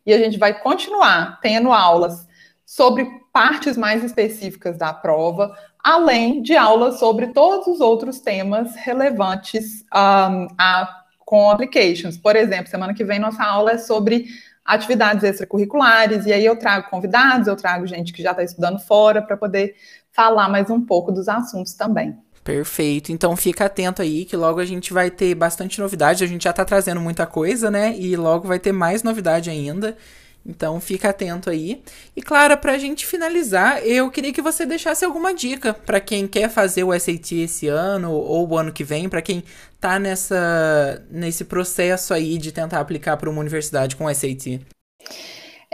e 0.05 0.13
a 0.13 0.17
gente 0.17 0.37
vai 0.37 0.59
continuar 0.59 1.39
tendo 1.41 1.71
aulas 1.71 2.27
sobre 2.65 3.07
partes 3.33 3.77
mais 3.77 4.03
específicas 4.03 4.77
da 4.77 4.93
prova, 4.93 5.55
além 5.83 6.41
de 6.41 6.55
aulas 6.55 6.99
sobre 6.99 7.27
todos 7.27 7.67
os 7.67 7.79
outros 7.79 8.19
temas 8.19 8.75
relevantes 8.75 9.83
um, 9.93 10.47
a, 10.57 11.03
com 11.19 11.49
applications. 11.49 12.17
Por 12.17 12.35
exemplo, 12.35 12.67
semana 12.67 12.93
que 12.93 13.03
vem 13.03 13.19
nossa 13.19 13.43
aula 13.43 13.71
é 13.71 13.77
sobre 13.77 14.25
atividades 14.65 15.23
extracurriculares, 15.23 16.25
e 16.25 16.33
aí 16.33 16.45
eu 16.45 16.55
trago 16.55 16.89
convidados, 16.89 17.47
eu 17.47 17.55
trago 17.55 17.87
gente 17.87 18.13
que 18.13 18.21
já 18.21 18.31
está 18.31 18.43
estudando 18.43 18.79
fora 18.79 19.21
para 19.21 19.35
poder 19.35 19.75
falar 20.11 20.47
mais 20.47 20.69
um 20.69 20.85
pouco 20.85 21.11
dos 21.11 21.27
assuntos 21.27 21.73
também. 21.73 22.15
Perfeito. 22.43 23.11
Então 23.11 23.35
fica 23.35 23.65
atento 23.65 24.01
aí 24.01 24.25
que 24.25 24.35
logo 24.35 24.59
a 24.59 24.65
gente 24.65 24.93
vai 24.93 25.11
ter 25.11 25.35
bastante 25.35 25.79
novidade. 25.79 26.23
A 26.23 26.27
gente 26.27 26.43
já 26.43 26.53
tá 26.53 26.65
trazendo 26.65 27.01
muita 27.01 27.25
coisa, 27.25 27.69
né? 27.69 27.95
E 27.97 28.15
logo 28.15 28.47
vai 28.47 28.59
ter 28.59 28.71
mais 28.71 29.03
novidade 29.03 29.49
ainda. 29.49 29.95
Então 30.45 30.79
fica 30.79 31.09
atento 31.09 31.49
aí. 31.49 31.83
E 32.15 32.21
Clara, 32.21 32.55
pra 32.55 32.77
gente 32.77 33.05
finalizar, 33.05 33.85
eu 33.85 34.09
queria 34.09 34.33
que 34.33 34.41
você 34.41 34.65
deixasse 34.65 35.03
alguma 35.03 35.33
dica 35.33 35.73
para 35.73 35.99
quem 35.99 36.27
quer 36.27 36.49
fazer 36.49 36.83
o 36.83 36.97
SAT 36.97 37.33
esse 37.33 37.67
ano 37.67 38.11
ou 38.11 38.49
o 38.49 38.57
ano 38.57 38.71
que 38.71 38.83
vem, 38.83 39.09
para 39.09 39.21
quem 39.21 39.43
tá 39.79 39.99
nessa 39.99 41.05
nesse 41.09 41.45
processo 41.45 42.13
aí 42.13 42.37
de 42.37 42.51
tentar 42.51 42.79
aplicar 42.79 43.17
para 43.17 43.29
uma 43.29 43.41
universidade 43.41 43.95
com 43.95 44.05
o 44.05 44.13
SAT. 44.13 44.61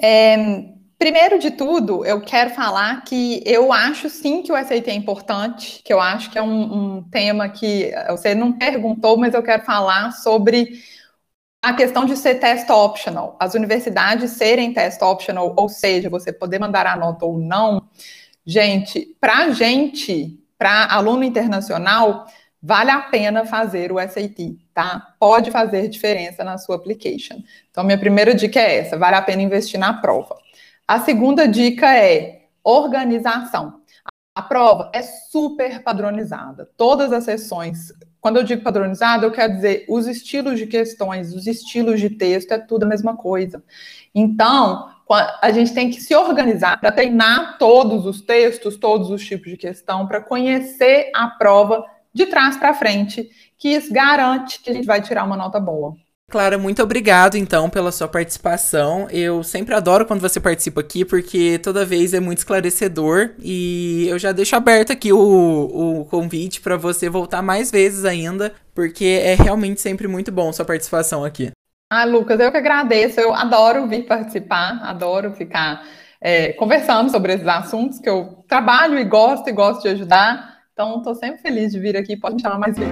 É, 0.01 0.35
Primeiro 0.97 1.37
de 1.39 1.51
tudo, 1.51 2.05
eu 2.05 2.21
quero 2.21 2.51
falar 2.51 3.03
que 3.03 3.43
eu 3.45 3.73
acho 3.73 4.09
sim 4.09 4.41
que 4.41 4.51
o 4.51 4.55
SAT 4.55 4.89
é 4.89 4.93
importante, 4.93 5.81
que 5.83 5.91
eu 5.91 5.99
acho 5.99 6.31
que 6.31 6.37
é 6.37 6.41
um, 6.41 6.97
um 6.97 7.03
tema 7.03 7.49
que 7.49 7.91
você 8.09 8.33
não 8.33 8.53
perguntou, 8.53 9.17
mas 9.17 9.33
eu 9.33 9.43
quero 9.43 9.63
falar 9.63 10.11
sobre 10.11 10.81
a 11.61 11.73
questão 11.73 12.05
de 12.05 12.17
ser 12.17 12.35
test 12.35 12.69
optional. 12.69 13.37
As 13.39 13.55
universidades 13.55 14.31
serem 14.31 14.73
test 14.73 15.01
optional, 15.01 15.53
ou 15.57 15.69
seja, 15.69 16.09
você 16.09 16.31
poder 16.33 16.59
mandar 16.59 16.87
a 16.87 16.95
nota 16.95 17.25
ou 17.25 17.39
não. 17.39 17.89
Gente, 18.45 19.15
para 19.19 19.51
gente, 19.51 20.39
para 20.57 20.85
aluno 20.93 21.23
internacional, 21.23 22.27
vale 22.61 22.91
a 22.91 23.01
pena 23.01 23.45
fazer 23.45 23.91
o 23.91 23.99
SAT, 23.99 24.57
tá? 24.73 25.15
Pode 25.19 25.51
fazer 25.51 25.89
diferença 25.89 26.43
na 26.43 26.57
sua 26.57 26.75
application. 26.77 27.43
Então, 27.71 27.83
minha 27.83 27.97
primeira 27.99 28.33
dica 28.35 28.59
é 28.59 28.77
essa: 28.79 28.97
vale 28.97 29.15
a 29.15 29.21
pena 29.21 29.41
investir 29.41 29.79
na 29.79 29.93
prova. 29.93 30.37
A 30.87 30.99
segunda 30.99 31.47
dica 31.47 31.97
é 31.97 32.43
organização. 32.63 33.81
A 34.35 34.41
prova 34.43 34.91
é 34.93 35.01
super 35.01 35.81
padronizada. 35.81 36.69
Todas 36.77 37.11
as 37.11 37.23
sessões, 37.23 37.91
quando 38.21 38.37
eu 38.37 38.43
digo 38.43 38.61
padronizada, 38.61 39.25
eu 39.25 39.31
quero 39.31 39.55
dizer 39.55 39.85
os 39.89 40.05
estilos 40.05 40.59
de 40.59 40.67
questões, 40.67 41.33
os 41.33 41.47
estilos 41.47 41.99
de 41.99 42.11
texto, 42.11 42.51
é 42.51 42.59
tudo 42.59 42.83
a 42.83 42.87
mesma 42.87 43.17
coisa. 43.17 43.63
Então, 44.13 44.91
a 45.41 45.51
gente 45.51 45.73
tem 45.73 45.89
que 45.89 45.99
se 45.99 46.15
organizar 46.15 46.79
para 46.79 46.91
treinar 46.91 47.57
todos 47.57 48.05
os 48.05 48.21
textos, 48.21 48.77
todos 48.77 49.09
os 49.09 49.25
tipos 49.25 49.49
de 49.49 49.57
questão, 49.57 50.05
para 50.05 50.21
conhecer 50.21 51.09
a 51.15 51.29
prova 51.29 51.83
de 52.13 52.27
trás 52.27 52.57
para 52.57 52.75
frente, 52.75 53.27
que 53.57 53.69
isso 53.69 53.91
garante 53.91 54.61
que 54.61 54.69
a 54.69 54.73
gente 54.73 54.85
vai 54.85 55.01
tirar 55.01 55.23
uma 55.23 55.35
nota 55.35 55.59
boa. 55.59 55.95
Clara, 56.31 56.57
muito 56.57 56.81
obrigado 56.81 57.37
então 57.37 57.69
pela 57.69 57.91
sua 57.91 58.07
participação. 58.07 59.07
Eu 59.11 59.43
sempre 59.43 59.75
adoro 59.75 60.05
quando 60.05 60.21
você 60.21 60.39
participa 60.39 60.81
aqui, 60.81 61.05
porque 61.05 61.59
toda 61.59 61.85
vez 61.85 62.13
é 62.13 62.19
muito 62.19 62.39
esclarecedor. 62.39 63.31
E 63.39 64.07
eu 64.09 64.17
já 64.17 64.31
deixo 64.31 64.55
aberto 64.55 64.91
aqui 64.91 65.13
o, 65.13 65.19
o 65.19 66.05
convite 66.05 66.61
para 66.61 66.77
você 66.77 67.09
voltar 67.09 67.41
mais 67.41 67.69
vezes 67.69 68.05
ainda, 68.05 68.53
porque 68.73 69.21
é 69.23 69.35
realmente 69.35 69.79
sempre 69.79 70.07
muito 70.07 70.31
bom 70.31 70.51
sua 70.51 70.65
participação 70.65 71.23
aqui. 71.23 71.51
Ah, 71.91 72.05
Lucas, 72.05 72.39
eu 72.39 72.51
que 72.51 72.57
agradeço. 72.57 73.19
Eu 73.19 73.33
adoro 73.33 73.87
vir 73.87 74.07
participar, 74.07 74.81
adoro 74.83 75.31
ficar 75.33 75.85
é, 76.19 76.53
conversando 76.53 77.11
sobre 77.11 77.33
esses 77.33 77.47
assuntos 77.47 77.99
que 77.99 78.09
eu 78.09 78.43
trabalho 78.47 78.97
e 78.97 79.03
gosto 79.03 79.47
e 79.47 79.53
gosto 79.53 79.83
de 79.83 79.89
ajudar. 79.89 80.55
Então, 80.73 80.97
estou 80.97 81.13
sempre 81.13 81.41
feliz 81.41 81.71
de 81.71 81.79
vir 81.79 81.95
aqui. 81.95 82.17
Pode 82.17 82.35
me 82.35 82.41
chamar 82.41 82.57
mais 82.57 82.75
vezes. 82.77 82.91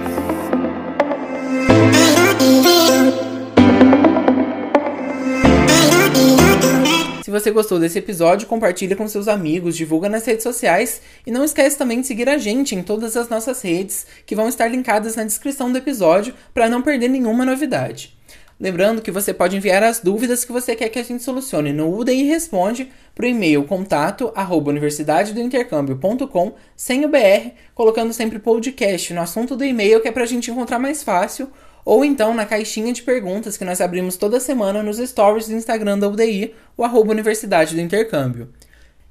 Se 7.24 7.30
você 7.30 7.50
gostou 7.50 7.80
desse 7.80 7.98
episódio, 7.98 8.46
compartilhe 8.46 8.94
com 8.94 9.08
seus 9.08 9.28
amigos, 9.28 9.74
divulga 9.74 10.10
nas 10.10 10.26
redes 10.26 10.42
sociais 10.42 11.00
e 11.26 11.30
não 11.30 11.42
esquece 11.42 11.78
também 11.78 12.02
de 12.02 12.06
seguir 12.06 12.28
a 12.28 12.36
gente 12.36 12.74
em 12.74 12.82
todas 12.82 13.16
as 13.16 13.30
nossas 13.30 13.62
redes, 13.62 14.06
que 14.26 14.36
vão 14.36 14.46
estar 14.46 14.68
linkadas 14.68 15.16
na 15.16 15.24
descrição 15.24 15.72
do 15.72 15.78
episódio 15.78 16.34
para 16.52 16.68
não 16.68 16.82
perder 16.82 17.08
nenhuma 17.08 17.46
novidade. 17.46 18.14
Lembrando 18.60 19.00
que 19.00 19.10
você 19.10 19.32
pode 19.32 19.56
enviar 19.56 19.82
as 19.82 20.00
dúvidas 20.00 20.44
que 20.44 20.52
você 20.52 20.76
quer 20.76 20.90
que 20.90 20.98
a 20.98 21.02
gente 21.02 21.22
solucione 21.22 21.72
no 21.72 21.98
UDI 21.98 22.24
Responde 22.24 22.92
para 23.14 23.24
o 23.24 23.28
e-mail 23.28 23.64
contato 23.64 24.30
arroba 24.34 24.70
universidadedointercâmbio.com 24.70 26.52
sem 26.76 27.06
o 27.06 27.08
BR, 27.08 27.52
colocando 27.74 28.12
sempre 28.12 28.38
podcast 28.38 29.14
no 29.14 29.22
assunto 29.22 29.56
do 29.56 29.64
e-mail 29.64 30.02
que 30.02 30.08
é 30.08 30.12
para 30.12 30.24
a 30.24 30.26
gente 30.26 30.50
encontrar 30.50 30.78
mais 30.78 31.02
fácil 31.02 31.50
ou 31.84 32.04
então 32.04 32.34
na 32.34 32.46
caixinha 32.46 32.92
de 32.92 33.02
perguntas 33.02 33.56
que 33.56 33.64
nós 33.64 33.80
abrimos 33.80 34.16
toda 34.16 34.40
semana 34.40 34.82
nos 34.82 34.98
stories 34.98 35.48
do 35.48 35.54
Instagram 35.54 35.98
da 35.98 36.08
UDI, 36.08 36.54
o 36.76 36.84
arroba 36.84 37.12
Universidade 37.12 37.74
do 37.74 37.80
Intercâmbio. 37.80 38.48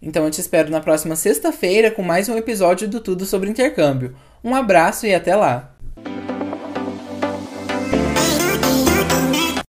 Então 0.02 0.26
eu 0.26 0.32
te 0.32 0.42
espero 0.42 0.70
na 0.70 0.82
próxima 0.82 1.16
sexta-feira 1.16 1.92
com 1.92 2.02
mais 2.02 2.28
um 2.28 2.38
episódio 2.38 2.88
do 2.88 3.00
Tudo 3.00 3.26
sobre 3.26 3.50
Intercâmbio. 3.50 4.16
Um 4.44 4.54
abraço 4.54 5.06
e 5.06 5.14
até 5.14 5.36
lá! 5.36 5.74